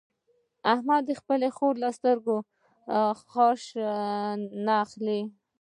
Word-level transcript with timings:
احمده 0.73 1.03
د 1.15 1.17
خپل 1.19 1.39
ورور 1.47 1.73
له 1.83 1.89
سترګو 1.97 2.35
خاشه 3.31 3.89
نه 4.65 4.73
اخلي. 4.83 5.21